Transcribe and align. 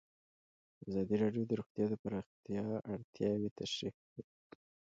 ازادي 0.87 1.15
راډیو 1.23 1.43
د 1.47 1.51
روغتیا 1.59 1.85
د 1.89 1.93
پراختیا 2.03 2.65
اړتیاوې 2.93 3.49
تشریح 3.59 3.95
کړي. 4.07 4.21